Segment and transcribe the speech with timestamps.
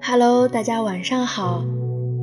[0.00, 1.62] Hello，大家晚上好，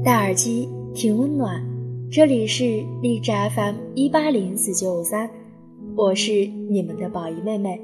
[0.04, 1.64] 戴耳机挺温暖。
[2.12, 5.30] 这里是励志 FM 一八零四九五三，
[5.96, 7.80] 我是你们的宝仪妹妹，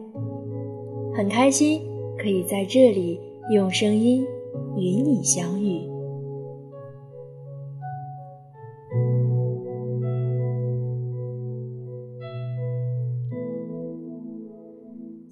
[1.13, 1.79] 很开心
[2.17, 3.19] 可以在这里
[3.51, 4.25] 用声音
[4.75, 5.76] 与你相遇。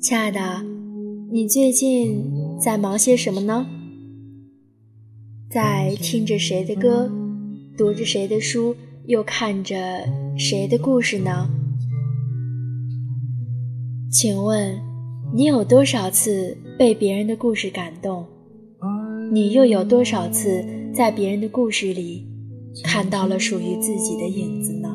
[0.08, 0.64] 亲爱的，
[1.32, 3.66] 你最近在忙些什么呢？
[5.50, 7.12] 在听着谁的歌，
[7.76, 8.76] 读着谁的书，
[9.08, 9.76] 又看着
[10.38, 11.50] 谁的故事呢？
[14.12, 14.80] 请问，
[15.34, 18.28] 你有多少次被别人的故事感动？
[19.32, 20.64] 你又有多少次
[20.94, 22.28] 在别人的故事里
[22.84, 24.95] 看到了属于自己的影子呢？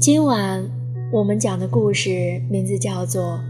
[0.00, 0.70] 今晚
[1.12, 3.40] 我们讲的故事名字叫做。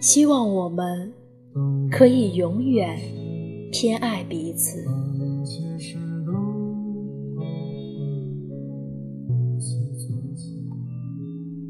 [0.00, 1.12] 希望我们
[1.88, 2.98] 可以永远
[3.70, 4.84] 偏爱彼此。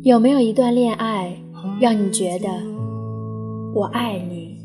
[0.02, 1.36] 有没有一段恋爱
[1.78, 2.48] 让你觉得
[3.74, 4.58] 我爱你，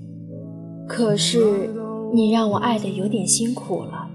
[0.87, 1.69] 可是
[2.13, 4.07] 你让我爱的有点辛苦了？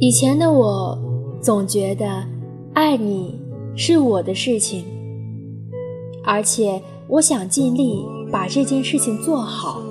[0.00, 0.98] 以前的我
[1.44, 2.06] 总觉得
[2.72, 3.38] 爱你
[3.76, 4.82] 是我的事情。
[6.24, 9.82] 而且我想尽力把这件事情做好，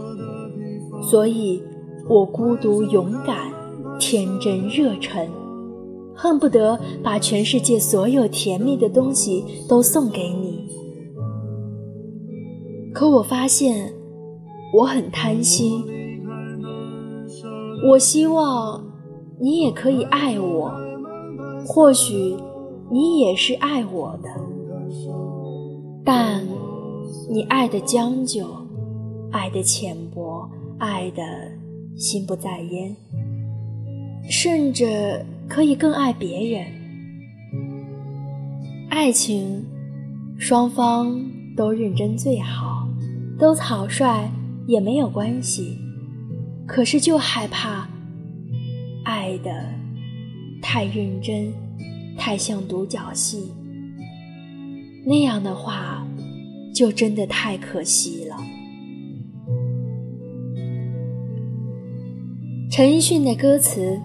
[1.04, 1.62] 所以
[2.10, 3.54] 我孤独、勇敢、
[4.00, 5.30] 天真、热忱，
[6.16, 10.68] 恨不得把全世界所有甜蜜的东西都送给你。
[12.96, 13.94] 可我发现
[14.74, 15.84] 我很贪心，
[17.88, 18.84] 我希望
[19.40, 20.74] 你也可以爱我，
[21.66, 22.36] 或许
[22.92, 24.30] 你也是爱我的。
[26.06, 26.44] 但
[27.30, 28.46] 你爱的将就，
[29.32, 31.24] 爱的浅薄，爱的
[31.96, 32.96] 心不在焉，
[34.30, 36.66] 甚至可以更爱别人。
[38.90, 39.66] 爱情，
[40.38, 41.20] 双方
[41.56, 42.88] 都认真最好，
[43.40, 44.30] 都草率
[44.68, 45.78] 也没有关系。
[46.66, 47.88] 可是就害怕
[49.04, 49.52] 爱的
[50.74, 51.54] 太认真，
[52.18, 53.52] 太像独角戏。
[55.06, 56.04] 那样的话，
[56.74, 58.36] 就真的太可惜了。
[62.72, 64.00] 陈奕迅的歌词，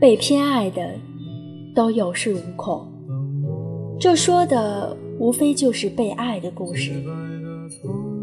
[0.00, 0.94] 被偏爱的
[1.74, 2.88] 都有恃无恐，
[4.00, 6.90] 这说的无非就是被爱的故事。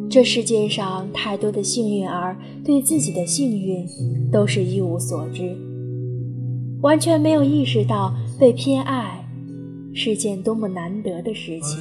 [0.10, 2.36] 这世界上太多的幸运儿，
[2.66, 3.88] 对自己的幸运
[4.32, 5.56] 都是一无所知，
[6.82, 9.26] 完全没有意识到被偏爱。
[9.94, 11.78] 是件多么难得的事情！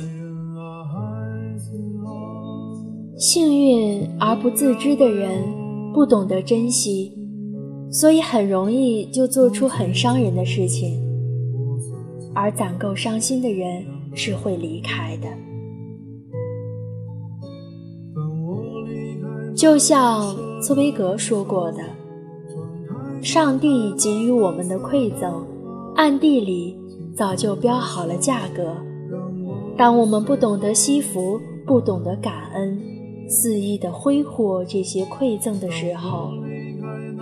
[3.16, 5.44] 幸运而不自知的人，
[5.92, 7.12] 不懂得珍惜，
[7.91, 10.98] 所以很容易就做出很伤人的事情。
[12.34, 13.84] 而攒够伤心的人
[14.15, 15.28] 是会离开的。
[19.54, 21.82] 就像茨威格说过的
[23.22, 25.44] ：“上帝给予我们的馈赠，
[25.96, 26.76] 暗地里。”
[27.18, 28.76] 早就标好了价格。
[29.76, 32.80] 当我们不懂得惜福，不懂得感恩，
[33.28, 36.30] 肆意的挥霍这些馈赠的时候，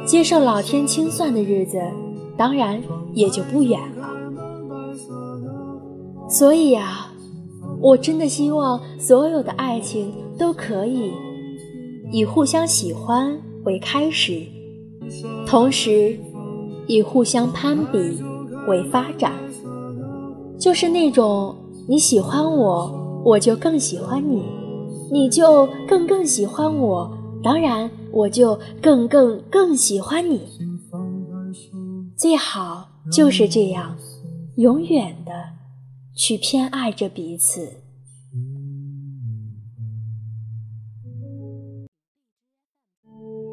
[0.04, 1.80] 接受老天清算的日子，
[2.36, 2.78] 当然
[3.14, 4.06] 也就不远了。
[6.28, 7.06] 所以呀，
[7.80, 11.10] 我真的希望所有的爱情都可以
[12.12, 13.34] 以互相喜欢
[13.64, 14.42] 为开始，
[15.47, 16.19] 同时
[16.87, 17.99] 以互相攀比
[18.67, 19.33] 为发展。
[20.59, 21.55] 就是那种
[21.89, 24.43] 你喜欢我，我就更喜欢你，
[25.12, 27.11] 你就更更喜欢我，
[27.43, 30.41] 当然我就更更更喜欢你。
[32.17, 33.97] 最好就是这样，
[34.56, 35.32] 永远的
[36.14, 37.70] 去偏爱着彼此。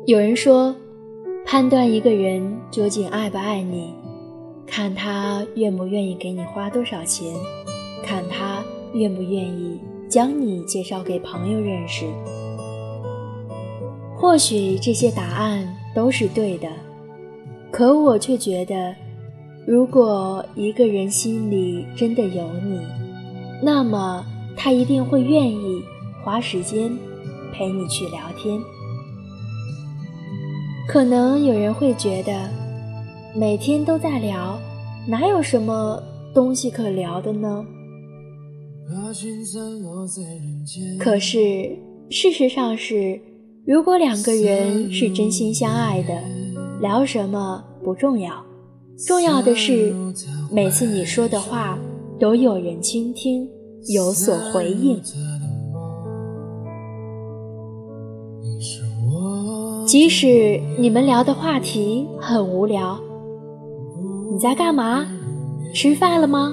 [0.05, 0.75] 有人说，
[1.45, 3.93] 判断一个人究竟爱不爱你。
[4.65, 7.31] 看他愿不愿意给你花多少钱，
[8.03, 8.63] 看他
[8.93, 9.79] 愿不愿意
[10.09, 12.05] 将你介绍给朋友认识。
[14.17, 16.67] 或许这些答案都是对的，
[17.71, 18.95] 可我却觉得，
[19.67, 22.79] 如果一个人心里真的有你，
[23.61, 24.25] 那么
[24.55, 25.83] 他一定会愿意
[26.23, 26.97] 花时间
[27.53, 28.59] 陪你去聊天。
[30.87, 32.49] 可能有人会觉得，
[33.33, 34.59] 每天都在聊，
[35.07, 36.01] 哪有什么
[36.33, 37.65] 东西可聊的呢？
[40.99, 41.75] 可是
[42.09, 43.19] 事实上是，
[43.65, 46.21] 如果两个人是真心相爱的，
[46.81, 48.43] 聊什么不重要，
[49.07, 49.93] 重要的是
[50.51, 51.79] 每次你说的话
[52.19, 53.47] 都有人倾听，
[53.87, 55.01] 有所回应。
[59.93, 62.99] 即使你们聊的话题很无聊，
[64.31, 65.05] 你在干嘛？
[65.71, 66.51] 吃饭了吗？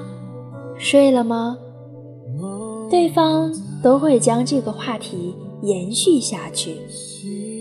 [0.77, 1.57] 睡了吗？
[2.91, 3.51] 对方
[3.83, 6.77] 都会将这个话题延续下去，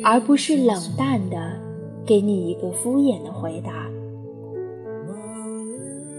[0.04, 1.38] 而不是冷淡的
[2.06, 3.90] 给你一个敷衍的回答。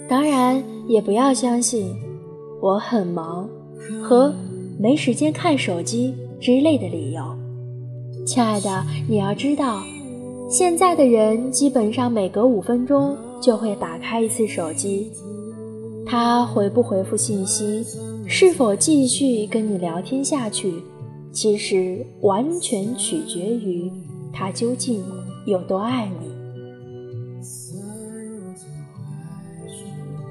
[0.08, 1.94] 当然，也不要相信
[2.62, 3.46] 我很忙
[4.02, 4.32] 和
[4.78, 7.22] 没时间看手机之类的理由。
[8.30, 9.82] 亲爱的，你要知道，
[10.48, 15.10] 现在的人基本上每隔五分钟就会打开一次手机。
[16.06, 17.84] 他回不回复信息，
[18.28, 20.72] 是否继续跟你聊天下去，
[21.32, 23.90] 其实完全取决于
[24.32, 25.02] 他究竟
[25.44, 26.30] 有多爱你。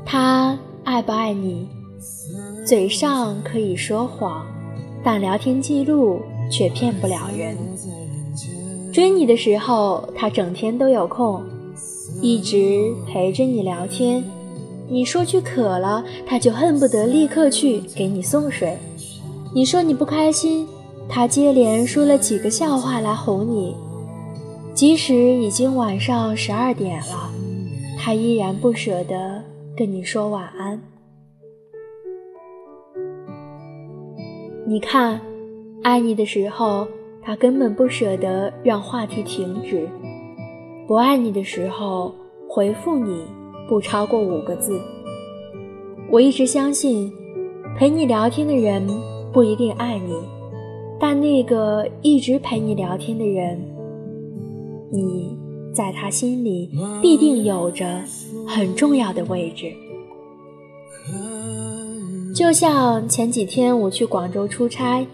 [0.05, 1.67] 他爱不爱你，
[2.65, 4.47] 嘴上可以说谎，
[5.03, 6.21] 但聊天记录。
[6.49, 7.57] 却骗不了人。
[8.91, 11.41] 追你的时候，他整天都有空，
[12.21, 14.23] 一直陪着你聊天。
[14.87, 18.77] 你说句渴了，他就恨不得立刻去给你送水。
[19.53, 20.67] 你说你不开心，
[21.07, 23.75] 他接连说了几个笑话来哄你。
[24.73, 27.31] 即使已经晚上十二点了，
[27.97, 29.43] 他依然不舍得
[29.77, 30.81] 跟你说晚安。
[34.65, 35.28] 你看。
[35.81, 36.85] 爱你的时候，
[37.21, 39.87] 他根本不舍得让话题停止；
[40.85, 42.13] 不爱你的时候，
[42.49, 43.23] 回复你
[43.67, 44.77] 不超过五个字。
[46.11, 47.11] 我一直相信，
[47.77, 48.85] 陪你聊天的人
[49.31, 50.13] 不一定爱你，
[50.99, 53.57] 但那个一直陪你聊天的人，
[54.91, 55.37] 你
[55.73, 56.69] 在他心里
[57.01, 58.03] 必定有着
[58.45, 59.71] 很重要的位置。
[62.35, 65.05] 就像前几天我去广州出差。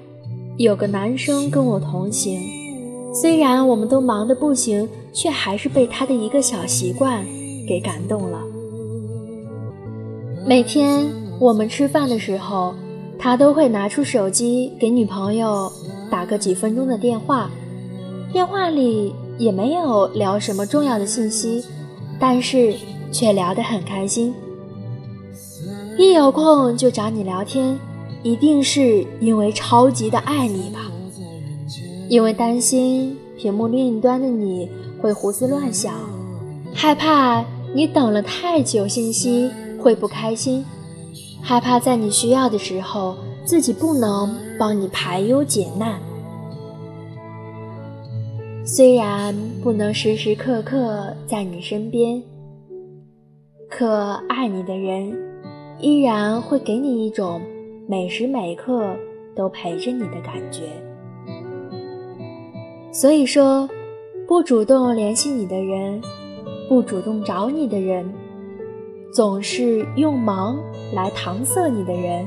[0.57, 2.39] 有个男生跟我同行，
[3.13, 7.25] 虽然我们都忙得不行，却还是被他的一个小习惯
[7.67, 8.41] 给感动了。
[10.47, 11.05] 每天
[11.39, 12.73] 我们吃饭的时候，
[13.19, 15.69] 他都会拿出手机给女朋友
[16.09, 17.51] 打个几分钟的电话，
[18.31, 21.65] 电话里也没有聊什么重要的信息，
[22.17, 22.73] 但是
[23.11, 24.33] 却聊得很开心。
[25.97, 27.77] 一有空就找你聊天。
[28.25, 30.91] 一定是因为超级的爱你吧，
[32.09, 34.67] 因为担心屏幕另一端的你
[34.99, 35.93] 会胡思乱想，
[36.73, 37.45] 害怕
[37.75, 40.65] 你等了太久信息会不开心，
[41.39, 45.99] 害怕在你需要的时候自己不能帮你排忧解难。
[48.65, 52.23] 虽然不能时时刻刻在你身边，
[53.69, 55.15] 可爱你的人
[55.79, 57.39] 依然会给你一种。
[57.87, 58.95] 每时每刻
[59.35, 60.63] 都陪着你的感觉，
[62.91, 63.69] 所以说，
[64.27, 66.01] 不主动联系你的人，
[66.67, 68.11] 不主动找你的人，
[69.13, 70.57] 总是用忙
[70.95, 72.25] 来搪塞你的人，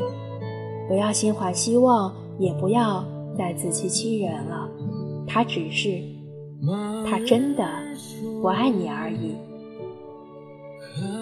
[0.86, 3.04] 不要心怀希望，也不要
[3.36, 4.68] 再自欺欺人了。
[5.26, 6.00] 他只是，
[7.04, 7.66] 他真的
[8.40, 9.34] 不爱你而已。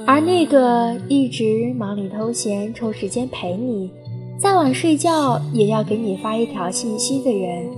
[0.07, 3.91] 而那个一直忙里偷闲抽时间陪你。
[4.39, 7.69] 再晚睡觉也要给你发一条信息的人，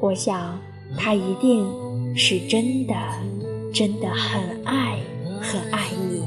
[0.00, 0.58] 我想
[0.96, 1.64] 他一定
[2.16, 2.94] 是真的，
[3.72, 4.98] 真的很爱，
[5.40, 6.24] 很爱你。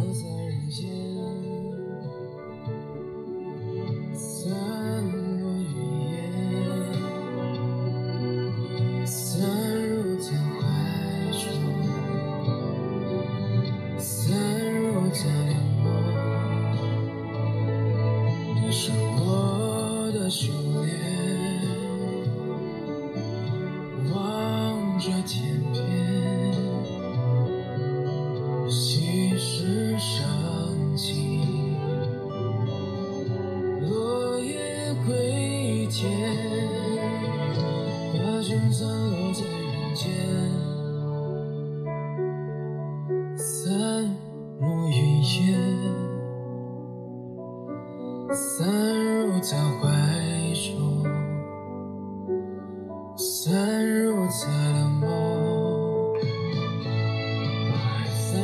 [4.16, 4.56] 散
[18.70, 19.09] 入
[20.30, 20.52] 修
[20.86, 20.94] 炼，
[24.14, 25.84] 望着天边，
[28.70, 31.76] 昔时伤情，
[33.82, 36.08] 落叶归天，
[38.14, 39.59] 把聚散落在。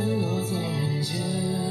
[0.06, 1.65] 落在人间。